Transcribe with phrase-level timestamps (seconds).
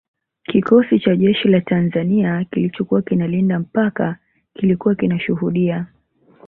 [0.43, 4.17] Kikosi cha jeshi la Tanzania kilichokuwa kinalinda mpaka
[4.53, 5.85] kilikuwa kinashuhudia